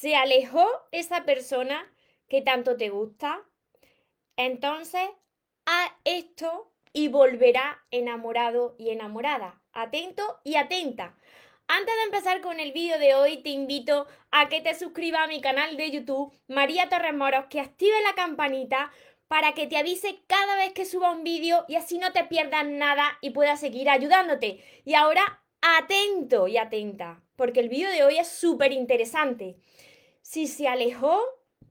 [0.00, 1.86] se alejó esa persona
[2.26, 3.42] que tanto te gusta,
[4.34, 5.02] entonces
[5.66, 9.60] a esto y volverá enamorado y enamorada.
[9.74, 11.18] Atento y atenta.
[11.68, 15.26] Antes de empezar con el vídeo de hoy, te invito a que te suscribas a
[15.26, 18.90] mi canal de YouTube, María Torres Moros, que active la campanita
[19.28, 22.64] para que te avise cada vez que suba un vídeo y así no te pierdas
[22.64, 24.64] nada y puedas seguir ayudándote.
[24.86, 29.58] Y ahora, atento y atenta, porque el vídeo de hoy es súper interesante.
[30.32, 31.20] Si se alejó,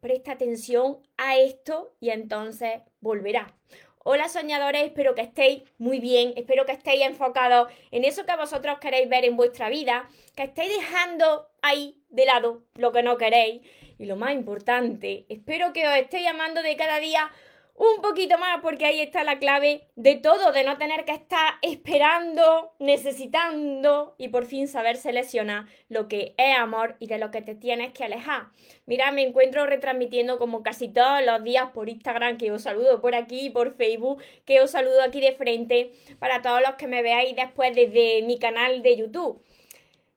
[0.02, 3.56] presta atención a esto y entonces volverá.
[4.04, 8.80] Hola soñadores, espero que estéis muy bien, espero que estéis enfocados en eso que vosotros
[8.80, 13.62] queréis ver en vuestra vida, que estéis dejando ahí de lado lo que no queréis
[13.98, 17.32] y lo más importante, espero que os estéis amando de cada día
[17.80, 21.54] un poquito más porque ahí está la clave de todo, de no tener que estar
[21.62, 27.42] esperando, necesitando y por fin saber seleccionar lo que es amor y de lo que
[27.42, 28.50] te tienes que alejar.
[28.86, 33.16] Mira, me encuentro retransmitiendo como casi todos los días por Instagram, que os saludo por
[33.16, 37.34] aquí, por Facebook, que os saludo aquí de frente para todos los que me veáis
[37.34, 39.42] después desde mi canal de YouTube.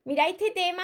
[0.02, 0.82] Mira, este tema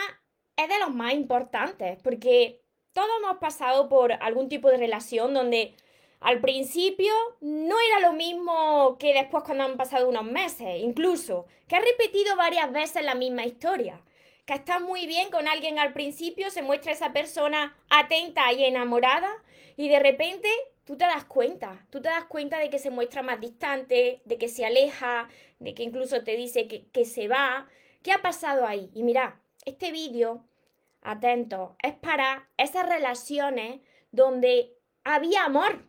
[0.56, 5.74] es de los más importantes porque todos hemos pasado por algún tipo de relación donde
[6.20, 11.77] al principio no era lo mismo que después cuando han pasado unos meses, incluso, que
[11.77, 14.02] ha repetido varias veces la misma historia.
[14.44, 19.30] Que está muy bien con alguien al principio, se muestra esa persona atenta y enamorada
[19.77, 20.48] y de repente
[20.84, 24.38] tú te das cuenta, tú te das cuenta de que se muestra más distante, de
[24.38, 27.69] que se aleja, de que incluso te dice que, se va.
[28.03, 28.91] ¿Qué ha pasado ahí?
[28.94, 30.44] Y mira, este vídeo,
[31.03, 33.82] atento, es para esas relaciones
[34.12, 34.72] donde
[35.05, 35.84] había amor,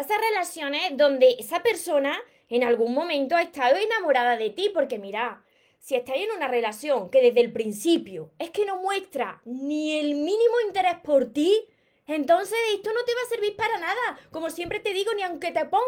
[0.00, 2.18] esas relaciones donde esa persona
[2.48, 5.44] en algún momento ha estado enamorada de ti, porque mira,
[5.78, 10.14] si estáis en una relación que desde el principio es que no muestra ni el
[10.14, 11.66] mínimo interés por ti,
[12.06, 14.18] entonces esto no te va a servir para nada.
[14.30, 15.82] Como siempre te digo, ni aunque te ponga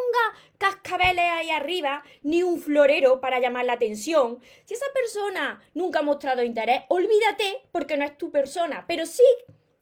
[0.59, 4.39] cascabeles ahí arriba, ni un florero para llamar la atención.
[4.67, 8.85] Si esa persona nunca ha mostrado interés, olvídate porque no es tu persona.
[8.87, 9.25] Pero sí,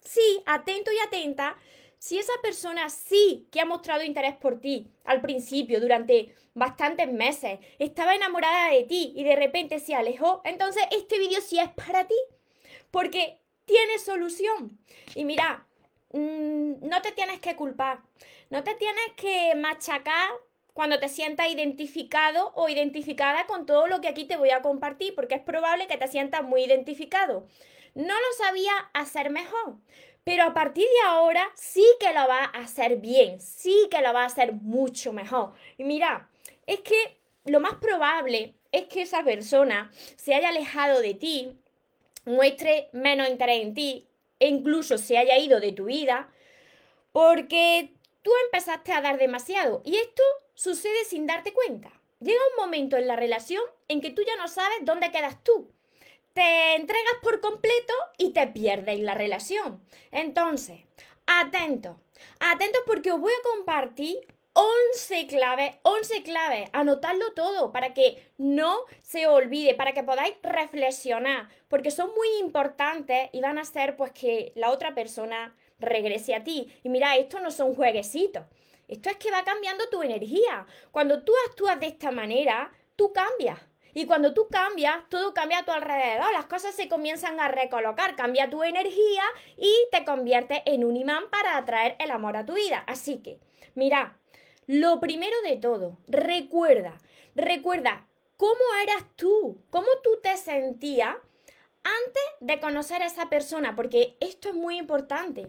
[0.01, 1.57] sí, atento y atenta
[1.99, 7.59] si esa persona sí que ha mostrado interés por ti al principio, durante bastantes meses,
[7.79, 12.07] estaba enamorada de ti y de repente se alejó, entonces este vídeo sí es para
[12.07, 12.17] ti,
[12.91, 14.79] porque tiene solución.
[15.15, 15.67] Y mira,
[16.13, 18.01] mm, no te tienes que culpar,
[18.51, 20.31] no te tienes que machacar
[20.73, 25.15] cuando te sientas identificado o identificada con todo lo que aquí te voy a compartir,
[25.15, 27.47] porque es probable que te sientas muy identificado.
[27.95, 29.79] No lo sabía hacer mejor,
[30.29, 34.13] pero a partir de ahora sí que lo va a hacer bien, sí que lo
[34.13, 35.55] va a hacer mucho mejor.
[35.79, 36.29] Y mira,
[36.67, 37.17] es que
[37.47, 41.59] lo más probable es que esa persona se haya alejado de ti,
[42.27, 44.07] muestre menos interés en ti
[44.39, 46.31] e incluso se haya ido de tu vida
[47.13, 49.81] porque tú empezaste a dar demasiado.
[49.87, 50.23] Y esto
[50.53, 51.91] sucede sin darte cuenta.
[52.21, 55.73] Llega un momento en la relación en que tú ya no sabes dónde quedas tú
[56.39, 59.83] te entregas por completo y te pierdes la relación.
[60.13, 60.83] Entonces,
[61.27, 61.99] atento,
[62.39, 64.19] atento porque os voy a compartir
[64.53, 71.49] 11 claves, 11 claves, anotadlo todo para que no se olvide, para que podáis reflexionar,
[71.67, 76.45] porque son muy importantes y van a hacer pues que la otra persona regrese a
[76.45, 76.73] ti.
[76.85, 78.45] Y mira, esto no son jueguecitos,
[78.87, 80.67] esto es que va cambiando tu energía.
[80.93, 83.59] Cuando tú actúas de esta manera, tú cambias.
[83.99, 88.15] Y cuando tú cambias, todo cambia a tu alrededor, las cosas se comienzan a recolocar,
[88.15, 89.25] cambia tu energía
[89.57, 92.85] y te convierte en un imán para atraer el amor a tu vida.
[92.87, 93.41] Así que,
[93.75, 94.17] mira,
[94.69, 96.97] lo primero de todo, recuerda,
[97.35, 101.17] recuerda cómo eras tú, cómo tú te sentías
[101.83, 105.49] antes de conocer a esa persona, porque esto es muy importante.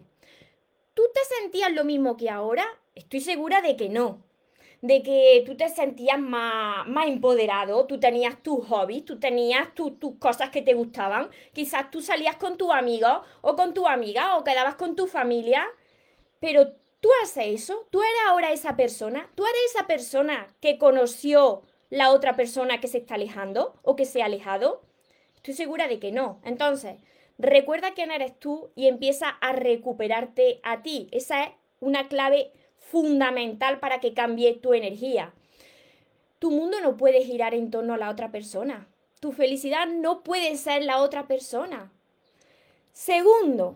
[0.96, 2.66] ¿Tú te sentías lo mismo que ahora?
[2.96, 4.24] Estoy segura de que no
[4.82, 9.94] de que tú te sentías más, más empoderado, tú tenías tus hobbies, tú tenías tus
[10.20, 14.44] cosas que te gustaban, quizás tú salías con tu amigo o con tu amiga o
[14.44, 15.66] quedabas con tu familia,
[16.40, 16.72] pero
[17.02, 22.12] tú haces eso, tú eres ahora esa persona, tú eres esa persona que conoció la
[22.12, 24.82] otra persona que se está alejando o que se ha alejado.
[25.36, 26.40] Estoy segura de que no.
[26.44, 26.98] Entonces,
[27.38, 31.08] recuerda quién eres tú y empieza a recuperarte a ti.
[31.12, 31.50] Esa es
[31.80, 32.52] una clave
[32.92, 35.34] fundamental para que cambie tu energía.
[36.40, 38.88] Tu mundo no puede girar en torno a la otra persona.
[39.20, 41.92] Tu felicidad no puede ser la otra persona.
[42.94, 43.76] Segundo,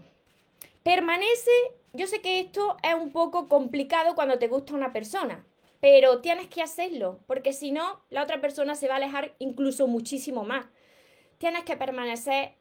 [0.83, 1.51] permanece,
[1.94, 5.45] yo sé que esto es un poco complicado cuando te gusta una persona,
[5.80, 9.88] pero tienes que hacerlo, porque si no, la otra persona se va a alejar incluso
[9.88, 10.65] muchísimo más.
[11.38, 12.54] Tienes que permanecer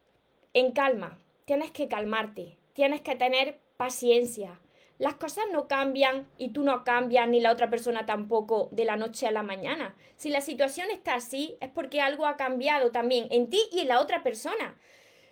[0.55, 4.61] en calma, tienes que calmarte, tienes que tener paciencia.
[4.99, 8.97] Las cosas no cambian y tú no cambias ni la otra persona tampoco de la
[8.97, 9.97] noche a la mañana.
[10.17, 13.89] Si la situación está así es porque algo ha cambiado también en ti y en
[13.89, 14.79] la otra persona.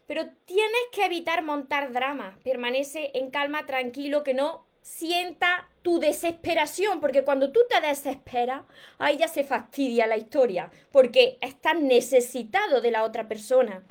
[0.07, 2.39] Pero tienes que evitar montar drama.
[2.43, 8.65] Permanece en calma, tranquilo, que no sienta tu desesperación, porque cuando tú te desesperas,
[8.99, 13.85] ahí ya se fastidia la historia, porque estás necesitado de la otra persona.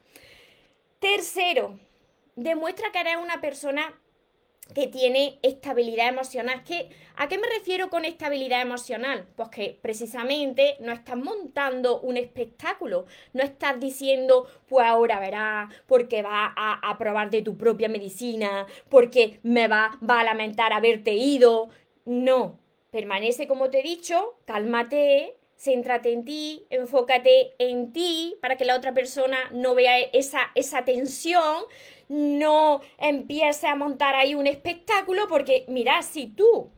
[1.00, 1.80] Tercero,
[2.36, 3.98] demuestra que eres una persona
[4.74, 6.64] que tiene estabilidad emocional.
[6.64, 9.28] ¿Qué, ¿A qué me refiero con estabilidad emocional?
[9.36, 16.22] Pues que precisamente no estás montando un espectáculo, no estás diciendo, pues ahora verás, porque
[16.22, 21.70] va a, probar de tu propia medicina, porque me va, a lamentar haberte ido.
[22.06, 22.60] No,
[22.92, 28.76] permanece como te he dicho, cálmate, céntrate en ti, enfócate en ti para que la
[28.76, 31.66] otra persona no vea esa tensión,
[32.10, 36.70] no empiece a montar ahí un espectáculo, porque mira, si tú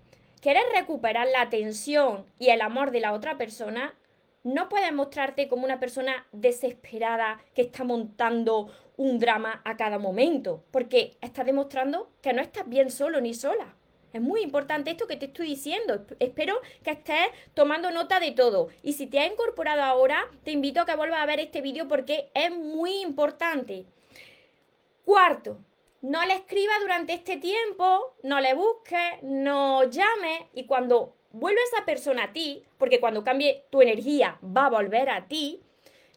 [0.42, 3.96] quieres recuperar la atención y el amor de la otra persona,
[4.44, 10.64] no puedes mostrarte como una persona desesperada que está montando un drama a cada momento,
[10.72, 13.76] porque estás demostrando que no estás bien solo ni sola.
[14.14, 16.06] Es muy importante esto que te estoy diciendo.
[16.20, 18.68] Espero que estés tomando nota de todo.
[18.84, 21.88] Y si te has incorporado ahora, te invito a que vuelvas a ver este vídeo
[21.88, 23.86] porque es muy importante.
[25.12, 25.58] Cuarto,
[26.04, 31.84] no le escriba durante este tiempo, no le busques, no llame y cuando vuelve esa
[31.84, 35.62] persona a ti, porque cuando cambie tu energía va a volver a ti,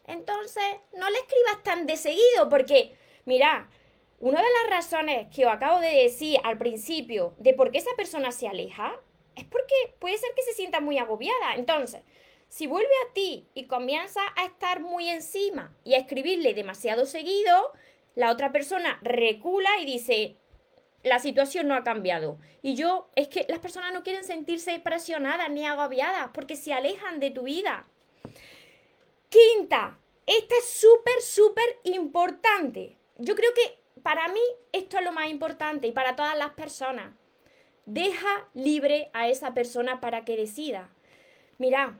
[0.07, 0.63] entonces
[0.93, 2.95] no le escribas tan de seguido porque,
[3.25, 3.69] mira,
[4.21, 7.97] una de las razones que os acabo de decir al principio de por qué esa
[7.97, 8.97] persona se aleja
[9.35, 11.55] es porque puede ser que se sienta muy agobiada.
[11.57, 12.01] Entonces,
[12.47, 17.73] si vuelve a ti y comienza a estar muy encima y a escribirle demasiado seguido,
[18.15, 20.37] la otra persona recula y dice,
[21.03, 22.39] la situación no ha cambiado.
[22.61, 27.19] Y yo, es que las personas no quieren sentirse presionadas ni agobiadas porque se alejan
[27.19, 27.85] de tu vida.
[29.29, 32.97] Quinta, esta es súper, súper importante.
[33.17, 34.41] Yo creo que para mí
[34.71, 37.13] esto es lo más importante y para todas las personas.
[37.85, 40.89] Deja libre a esa persona para que decida.
[41.59, 41.99] Mira,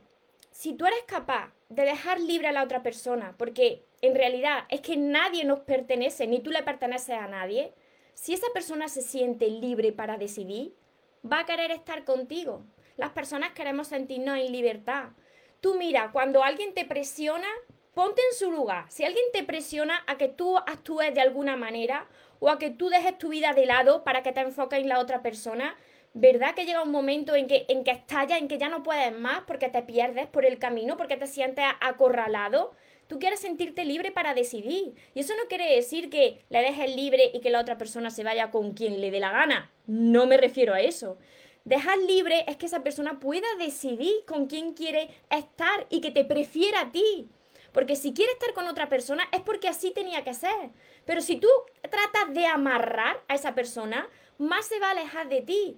[0.50, 4.81] si tú eres capaz de dejar libre a la otra persona, porque en realidad es
[4.81, 7.74] que nadie nos pertenece, ni tú le perteneces a nadie,
[8.13, 10.75] si esa persona se siente libre para decidir,
[11.30, 12.63] va a querer estar contigo.
[12.97, 15.09] Las personas queremos sentirnos en libertad.
[15.59, 17.47] Tú mira, cuando alguien te presiona,
[17.94, 18.86] ponte en su lugar.
[18.89, 22.07] Si alguien te presiona a que tú actúes de alguna manera
[22.39, 25.00] o a que tú dejes tu vida de lado para que te enfoques en la
[25.00, 25.75] otra persona,
[26.13, 29.18] ¿verdad que llega un momento en que, en que estallas, en que ya no puedes
[29.18, 32.74] más porque te pierdes por el camino, porque te sientes acorralado?
[33.07, 34.96] Tú quieres sentirte libre para decidir.
[35.13, 38.24] Y eso no quiere decir que le dejes libre y que la otra persona se
[38.24, 39.72] vaya con quien le dé la gana.
[39.86, 41.18] No me refiero a eso.
[41.66, 46.25] Dejar libre es que esa persona pueda decidir con quién quiere estar y que te
[46.25, 47.30] prefiera a ti.
[47.72, 50.69] Porque si quiere estar con otra persona es porque así tenía que ser.
[51.06, 51.48] Pero si tú
[51.81, 55.78] tratas de amarrar a esa persona, más se va a alejar de ti.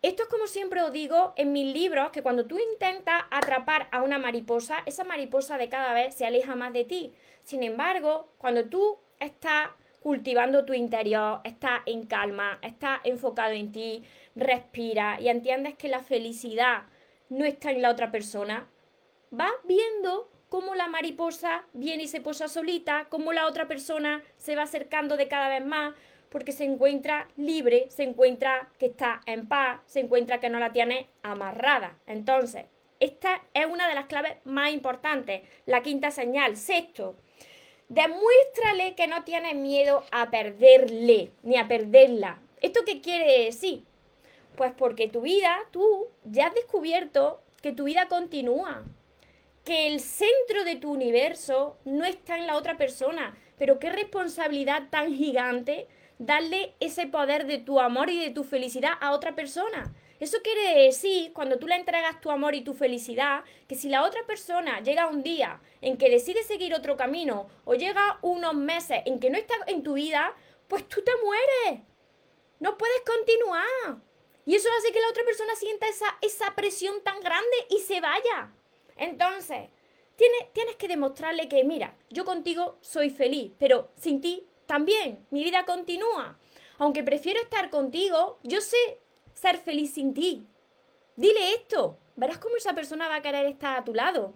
[0.00, 4.02] Esto es como siempre os digo en mis libros, que cuando tú intentas atrapar a
[4.02, 7.12] una mariposa, esa mariposa de cada vez se aleja más de ti.
[7.42, 9.70] Sin embargo, cuando tú estás
[10.00, 14.04] cultivando tu interior, estás en calma, estás enfocado en ti,
[14.36, 16.84] respira y entiendes que la felicidad
[17.28, 18.68] no está en la otra persona,
[19.30, 24.54] vas viendo cómo la mariposa viene y se posa solita, cómo la otra persona se
[24.54, 25.94] va acercando de cada vez más,
[26.30, 30.72] porque se encuentra libre, se encuentra que está en paz, se encuentra que no la
[30.72, 31.98] tiene amarrada.
[32.06, 32.66] Entonces,
[33.00, 35.42] esta es una de las claves más importantes.
[35.66, 36.56] La quinta señal.
[36.56, 37.16] Sexto,
[37.88, 42.40] demuéstrale que no tienes miedo a perderle ni a perderla.
[42.60, 43.84] ¿Esto qué quiere decir?
[44.56, 48.84] Pues porque tu vida, tú ya has descubierto que tu vida continúa,
[49.64, 53.36] que el centro de tu universo no está en la otra persona.
[53.58, 58.92] Pero qué responsabilidad tan gigante darle ese poder de tu amor y de tu felicidad
[59.00, 59.94] a otra persona.
[60.20, 64.02] Eso quiere decir, cuando tú le entregas tu amor y tu felicidad, que si la
[64.02, 69.00] otra persona llega un día en que decide seguir otro camino o llega unos meses
[69.06, 70.34] en que no está en tu vida,
[70.66, 71.84] pues tú te mueres.
[72.58, 74.02] No puedes continuar.
[74.44, 78.00] Y eso hace que la otra persona sienta esa, esa presión tan grande y se
[78.00, 78.52] vaya.
[78.96, 79.68] Entonces,
[80.16, 85.42] tienes, tienes que demostrarle que, mira, yo contigo soy feliz, pero sin ti también, mi
[85.42, 86.38] vida continúa.
[86.76, 88.76] Aunque prefiero estar contigo, yo sé
[89.32, 90.46] ser feliz sin ti.
[91.16, 94.34] Dile esto, verás cómo esa persona va a querer estar a tu lado.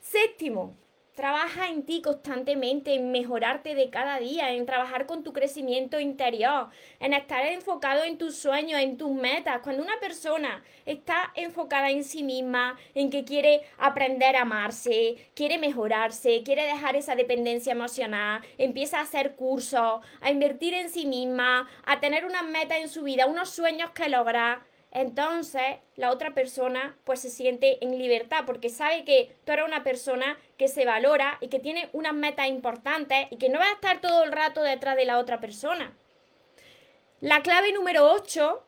[0.00, 0.76] Séptimo,
[1.14, 6.70] Trabaja en ti constantemente, en mejorarte de cada día, en trabajar con tu crecimiento interior,
[6.98, 9.60] en estar enfocado en tus sueños, en tus metas.
[9.62, 15.56] Cuando una persona está enfocada en sí misma, en que quiere aprender a amarse, quiere
[15.56, 21.68] mejorarse, quiere dejar esa dependencia emocional, empieza a hacer cursos, a invertir en sí misma,
[21.84, 24.62] a tener unas metas en su vida, unos sueños que lograr,
[24.94, 29.82] entonces la otra persona pues se siente en libertad porque sabe que tú eres una
[29.82, 33.72] persona que se valora y que tiene unas metas importantes y que no va a
[33.72, 35.96] estar todo el rato detrás de la otra persona.
[37.20, 38.64] La clave número 8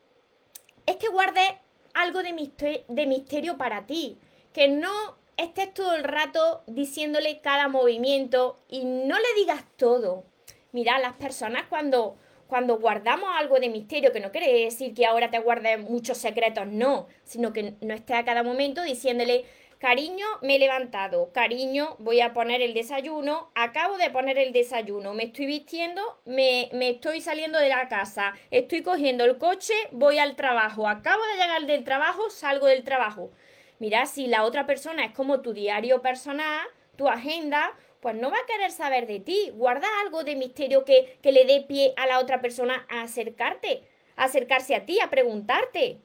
[0.85, 1.49] es que guardes
[1.93, 4.17] algo de, misterio, de misterio para ti,
[4.53, 10.25] que no estés todo el rato diciéndole cada movimiento y no le digas todo.
[10.73, 15.29] Mira, las personas cuando cuando guardamos algo de misterio, que no quiere decir que ahora
[15.29, 19.45] te guardes muchos secretos, no, sino que no esté a cada momento diciéndole,
[19.79, 25.13] cariño, me he levantado, cariño, voy a poner el desayuno, acabo de poner el desayuno,
[25.13, 30.17] me estoy vistiendo, me, me estoy saliendo de la casa, estoy cogiendo el coche, voy
[30.17, 33.31] al trabajo, acabo de llegar del trabajo, salgo del trabajo.
[33.79, 38.37] Mira, si la otra persona es como tu diario personal, tu agenda, pues no va
[38.37, 39.51] a querer saber de ti.
[39.53, 43.83] Guarda algo de misterio que, le dé pie a la otra persona a acercarte,
[44.15, 45.97] a acercarse a ti, a preguntarte.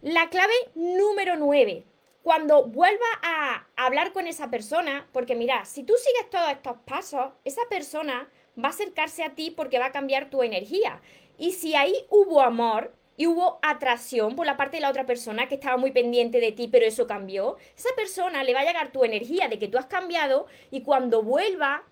[0.00, 1.84] La clave número 9.
[2.22, 7.32] Cuando vuelva a hablar con esa persona, porque mira, si tú sigues todos estos pasos,
[7.44, 11.00] esa persona va a acercarse a ti porque va a cambiar tu energía.
[11.36, 15.48] Y si ahí hubo amor, y hubo atracción por la parte de la otra persona
[15.48, 18.92] que estaba muy pendiente de ti, pero eso cambió, esa persona le va a llegar
[18.92, 21.84] tu energía de que tú has cambiado y cuando vuelva,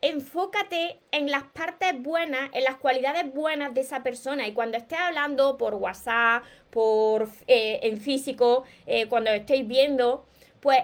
[0.00, 4.98] enfócate en las partes buenas, en las cualidades buenas de esa persona y cuando estés
[4.98, 10.26] hablando por WhatsApp, por eh, en físico, eh, cuando estéis viendo,
[10.60, 10.82] pues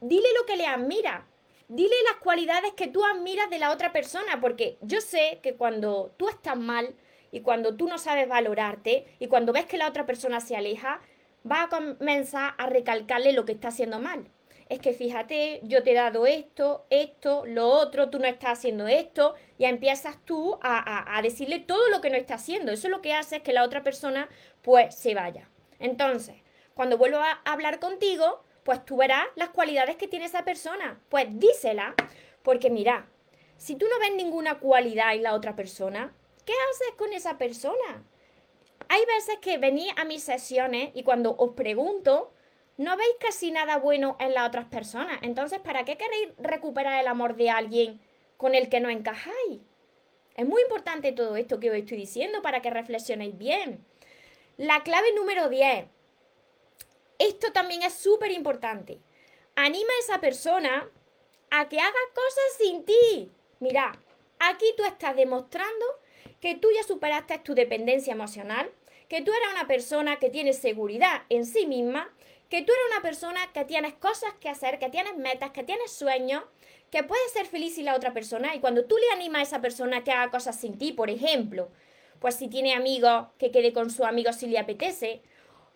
[0.00, 1.26] dile lo que le admira.
[1.68, 6.12] Dile las cualidades que tú admiras de la otra persona, porque yo sé que cuando
[6.18, 6.94] tú estás mal,
[7.32, 11.00] y cuando tú no sabes valorarte y cuando ves que la otra persona se aleja,
[11.50, 14.28] va a comenzar a recalcarle lo que está haciendo mal.
[14.68, 18.86] Es que fíjate, yo te he dado esto, esto, lo otro, tú no estás haciendo
[18.86, 22.70] esto, y empiezas tú a, a decirle todo lo que no está haciendo.
[22.70, 24.28] Eso lo que hace es que la otra persona
[24.62, 25.48] pues se vaya.
[25.78, 26.36] Entonces,
[26.74, 31.00] cuando vuelvo a hablar contigo, pues tú verás las cualidades que tiene esa persona.
[31.08, 31.94] Pues dísela,
[32.42, 33.08] porque mira,
[33.56, 38.04] si tú no ves ninguna cualidad en la otra persona, ¿Qué haces con esa persona?
[38.88, 42.32] Hay veces que venís a mis sesiones y cuando os pregunto,
[42.76, 45.18] no veis casi nada bueno en las otras personas.
[45.22, 48.00] Entonces, ¿para qué queréis recuperar el amor de alguien
[48.36, 49.60] con el que no encajáis?
[50.34, 53.84] Es muy importante todo esto que os estoy diciendo para que reflexionéis bien.
[54.56, 55.86] La clave número 10.
[57.18, 58.98] Esto también es súper importante.
[59.54, 60.90] Anima a esa persona
[61.50, 63.30] a que haga cosas sin ti.
[63.60, 63.92] Mira,
[64.38, 66.01] aquí tú estás demostrando
[66.42, 68.68] que tú ya superaste tu dependencia emocional,
[69.08, 72.12] que tú eres una persona que tiene seguridad en sí misma,
[72.48, 75.92] que tú eres una persona que tienes cosas que hacer, que tienes metas, que tienes
[75.92, 76.42] sueños,
[76.90, 78.56] que puedes ser feliz sin la otra persona.
[78.56, 81.68] Y cuando tú le animas a esa persona que haga cosas sin ti, por ejemplo,
[82.18, 85.22] pues si tiene amigos, que quede con su amigo si le apetece,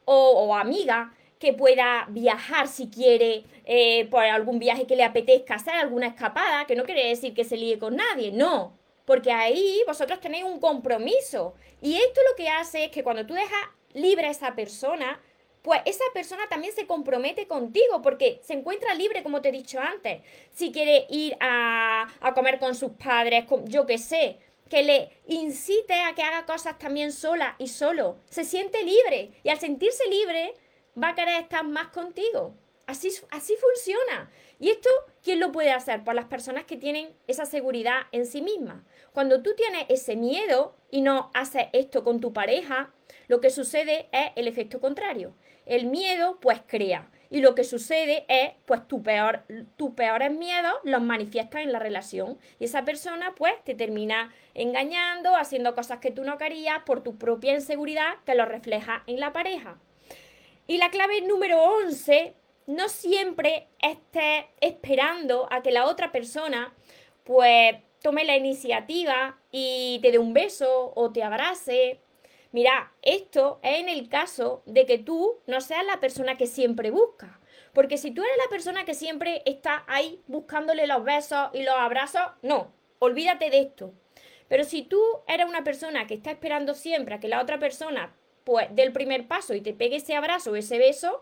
[0.04, 5.75] o, amiga, que pueda viajar si quiere eh, por algún viaje que le apetezca hacer,
[5.75, 10.20] alguna escapada, que no quiere decir que se líe con nadie, no porque ahí vosotros
[10.20, 11.54] tenéis un compromiso.
[11.80, 13.62] Y esto lo que hace es que cuando tú dejas
[13.94, 15.18] libre a esa persona,
[15.62, 19.80] pues esa persona también se compromete contigo porque se encuentra libre, como te he dicho
[19.80, 20.20] antes.
[20.52, 26.14] Si quiere ir a, comer con sus padres, yo qué sé, que le incite a
[26.14, 28.18] que haga cosas también sola y solo.
[28.28, 30.54] Se siente libre y al sentirse libre
[31.00, 32.54] va a querer estar más contigo.
[32.86, 34.30] Así, así funciona.
[34.60, 34.88] ¿Y esto
[35.22, 36.04] quién lo puede hacer?
[36.04, 38.84] Por las personas que tienen esa seguridad en sí mismas.
[39.12, 42.92] Cuando tú tienes ese miedo y no haces esto con tu pareja,
[43.28, 45.34] lo que sucede es el efecto contrario.
[45.66, 49.42] El miedo pues crea y lo que sucede es pues tu peor,
[49.76, 55.34] tus peores miedos los manifiestas en la relación y esa persona pues te termina engañando,
[55.34, 59.32] haciendo cosas que tú no querías por tu propia inseguridad que lo refleja en la
[59.32, 59.78] pareja.
[60.68, 62.34] Y la clave número 11,
[62.66, 66.75] no siempre estés esperando a que la otra persona
[67.25, 72.00] pues tome la iniciativa y te dé un beso o te abrace.
[72.52, 76.90] Mira, esto es en el caso de que tú no seas la persona que siempre
[76.90, 77.40] busca.
[77.73, 81.75] Porque si tú eres la persona que siempre está ahí buscándole los besos y los
[81.75, 83.92] abrazos, no, olvídate de esto.
[84.49, 88.14] Pero si tú eres una persona que está esperando siempre a que la otra persona
[88.44, 91.20] pues dé el primer paso y te pegue ese abrazo o ese beso,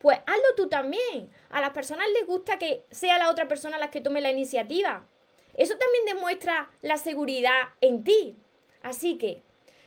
[0.00, 1.30] pues hazlo tú también.
[1.50, 5.06] A las personas les gusta que sea la otra persona la que tome la iniciativa.
[5.54, 8.36] Eso también demuestra la seguridad en ti.
[8.82, 9.42] Así que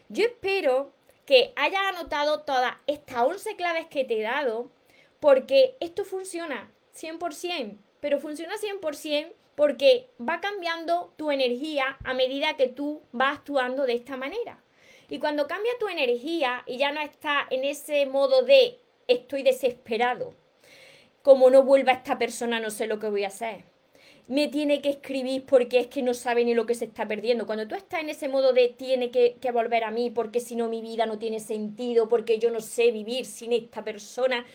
[0.10, 0.94] yo espero
[1.26, 4.70] que hayas anotado todas estas 11 claves que te he dado,
[5.20, 12.68] porque esto funciona 100%, pero funciona 100% porque va cambiando tu energía a medida que
[12.68, 14.64] tú vas actuando de esta manera.
[15.10, 20.34] Y cuando cambia tu energía y ya no está en ese modo de estoy desesperado,
[21.22, 23.74] como no vuelva esta persona no sé lo que voy a hacer
[24.28, 27.46] me tiene que escribir porque es que no sabe ni lo que se está perdiendo.
[27.46, 30.70] Cuando tú estás en ese modo de tiene que, volver a mí porque si no
[30.70, 34.46] mi vida no tiene sentido, porque yo no sé vivir sin esta persona,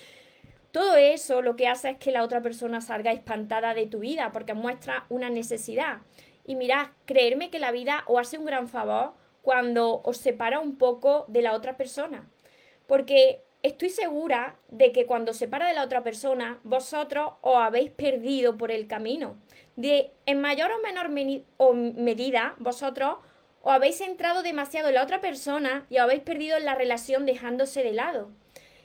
[0.72, 4.32] todo eso lo que hace es que la otra persona salga espantada de tu vida
[4.32, 5.98] porque muestra una necesidad.
[6.46, 9.12] Y mirad, creerme que la vida os hace un gran favor
[9.42, 12.26] cuando os separa un poco de la otra persona.
[12.86, 17.90] Porque estoy segura de que cuando se separa de la otra persona, vosotros os habéis
[17.90, 19.36] perdido por el camino
[19.78, 23.18] de en mayor o menor medida vosotros
[23.62, 27.26] os habéis centrado demasiado en la otra persona y os habéis perdido en la relación
[27.26, 28.32] dejándose de lado.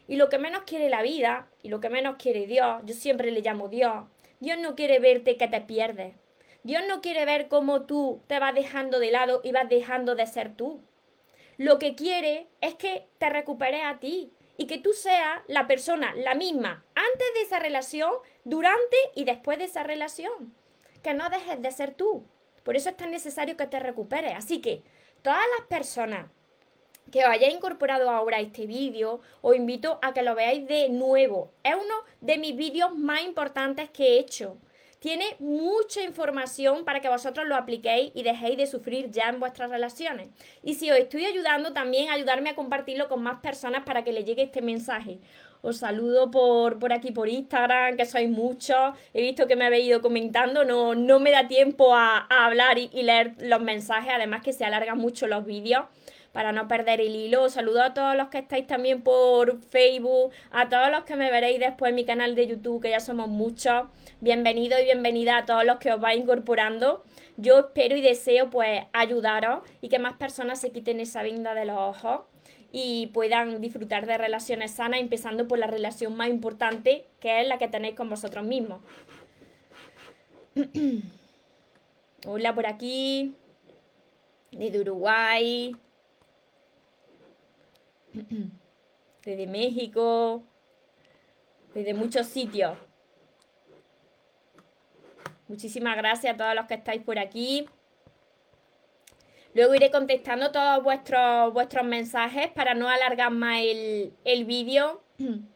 [0.07, 3.31] Y lo que menos quiere la vida y lo que menos quiere Dios, yo siempre
[3.31, 4.05] le llamo Dios,
[4.39, 6.13] Dios no quiere verte que te pierdes.
[6.61, 10.27] Dios no quiere ver cómo tú te vas dejando de lado y vas dejando de
[10.27, 10.79] ser tú.
[11.57, 16.13] Lo que quiere es que te recuperes a ti y que tú seas la persona,
[16.15, 20.53] la misma, antes de esa relación, durante y después de esa relación
[21.01, 22.25] que no dejes de ser tú.
[22.63, 24.33] Por eso es tan necesario que te recuperes.
[24.35, 24.83] Así que
[25.21, 26.29] todas las personas
[27.11, 30.89] que os hayáis incorporado ahora a este vídeo, os invito a que lo veáis de
[30.89, 31.51] nuevo.
[31.63, 34.57] Es uno de mis vídeos más importantes que he hecho.
[35.03, 39.69] Tiene mucha información para que vosotros lo apliquéis y dejéis de sufrir ya en vuestras
[39.69, 40.29] relaciones.
[40.63, 44.23] Y si os estoy ayudando, también ayudarme a compartirlo con más personas para que le
[44.23, 45.19] llegue este mensaje.
[45.61, 48.93] Os saludo por, por aquí por Instagram, que sois muchos.
[49.13, 50.63] He visto que me habéis ido comentando.
[50.63, 54.13] No, no me da tiempo a, hablar y, leer los mensajes.
[54.15, 55.83] Además que se alargan mucho los vídeos
[56.33, 57.47] para no perder el hilo.
[57.47, 61.59] Saludo a todos los que estáis también por Facebook, a todos los que me veréis
[61.59, 63.87] después en mi canal de YouTube, que ya somos muchos.
[64.19, 67.03] Bienvenido y bienvenida a todos los que os vais incorporando.
[67.37, 71.65] Yo espero y deseo pues ayudaros y que más personas se quiten esa venda de
[71.65, 72.21] los ojos
[72.71, 77.59] y puedan disfrutar de relaciones sanas, empezando por la relación más importante, que es la
[77.59, 78.81] que tenéis con vosotros mismos.
[82.25, 83.35] Hola por aquí,
[84.51, 85.75] desde Uruguay,
[89.25, 90.43] desde México,
[91.73, 92.77] desde muchos sitios.
[95.47, 97.65] Muchísimas gracias a todos los que estáis por aquí.
[99.53, 105.03] Luego iré contestando todos vuestros, vuestros mensajes para no alargar más el, el vídeo.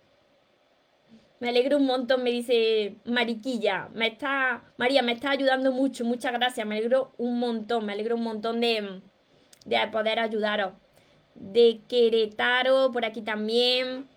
[1.39, 3.89] Me alegro un montón, me dice Mariquilla.
[3.93, 6.65] Me está, María, me está ayudando mucho, muchas gracias.
[6.65, 9.03] Me alegro un montón, me alegro un montón de,
[9.63, 10.73] de poder ayudaros.
[11.39, 14.07] De Querétaro, por aquí también.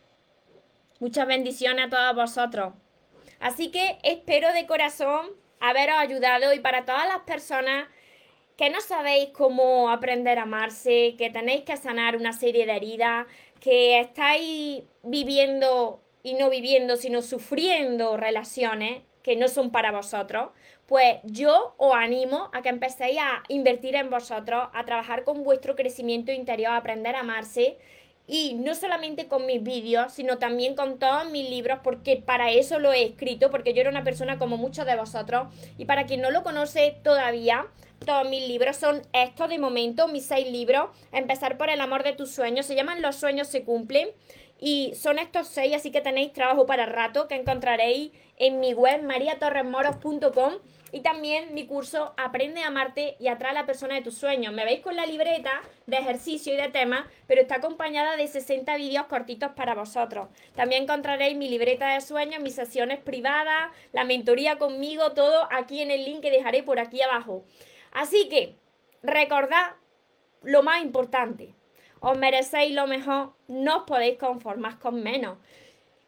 [0.99, 2.75] Muchas bendiciones a todos vosotros.
[3.39, 5.31] Así que espero de corazón
[5.61, 7.89] haberos ayudado y para todas las personas
[8.57, 13.27] que no sabéis cómo aprender a amarse, que tenéis que sanar una serie de heridas,
[13.61, 20.51] que estáis viviendo y no viviendo, sino sufriendo relaciones que no son para vosotros,
[20.87, 25.77] pues yo os animo a que empecéis a invertir en vosotros, a trabajar con vuestro
[25.77, 27.79] crecimiento interior, a aprender a amarse
[28.27, 32.79] y no solamente con mis vídeos, sino también con todos mis libros, porque para eso
[32.79, 36.21] lo he escrito, porque yo era una persona como muchos de vosotros y para quien
[36.21, 37.67] no lo conoce todavía,
[38.05, 40.89] todos mis libros son estos de momento, mis seis libros.
[41.13, 42.65] Empezar por el amor de tus sueños.
[42.65, 44.09] Se llaman Los sueños se cumplen.
[44.63, 49.03] Y son estos seis, así que tenéis trabajo para rato que encontraréis en mi web
[49.03, 50.55] mariatorresmoros.com
[50.93, 54.53] y también mi curso Aprende a amarte y atrae a la persona de tus sueños.
[54.53, 58.77] Me veis con la libreta de ejercicio y de temas, pero está acompañada de 60
[58.77, 60.29] vídeos cortitos para vosotros.
[60.55, 65.91] También encontraréis mi libreta de sueños, mis sesiones privadas, la mentoría conmigo, todo aquí en
[65.91, 67.45] el link que dejaré por aquí abajo.
[67.93, 68.57] Así que,
[69.03, 69.77] recordad
[70.43, 71.55] lo más importante.
[72.01, 75.37] Os merecéis lo mejor, no os podéis conformar con menos.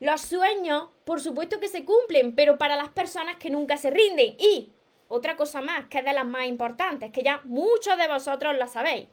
[0.01, 4.35] Los sueños, por supuesto que se cumplen, pero para las personas que nunca se rinden.
[4.39, 4.73] Y
[5.09, 8.67] otra cosa más, que es de las más importantes, que ya muchos de vosotros la
[8.67, 9.07] sabéis.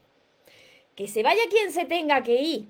[0.95, 2.67] Que se vaya quien se tenga que ir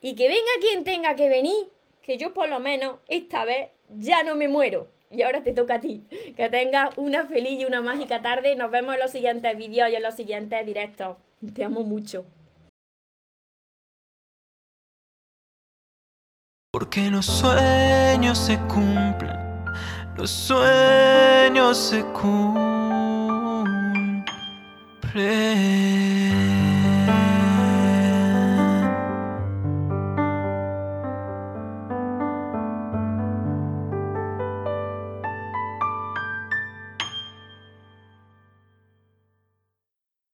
[0.00, 1.68] y que venga quien tenga que venir,
[2.00, 4.88] que yo por lo menos esta vez ya no me muero.
[5.10, 6.02] Y ahora te toca a ti.
[6.36, 8.56] Que tengas una feliz y una mágica tarde.
[8.56, 11.18] Nos vemos en los siguientes vídeos y en los siguientes directos.
[11.54, 12.24] Te amo mucho.
[16.92, 19.34] Que los sueños se cumplen,
[20.14, 22.52] los sueños se cumplen.